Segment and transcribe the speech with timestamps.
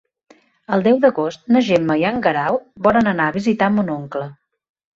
[0.77, 2.59] El deu d'agost na Gemma i en Guerau
[2.89, 4.27] volen anar a visitar mon oncle.